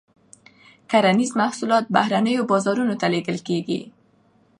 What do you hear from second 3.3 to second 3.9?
کیږي.